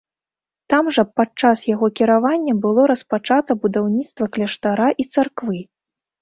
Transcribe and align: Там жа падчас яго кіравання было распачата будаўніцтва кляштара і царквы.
Там 0.73 0.85
жа 0.95 1.03
падчас 1.19 1.61
яго 1.75 1.89
кіравання 2.01 2.55
было 2.63 2.87
распачата 2.93 3.57
будаўніцтва 3.67 4.29
кляштара 4.39 4.89
і 5.05 5.07
царквы. 5.13 5.61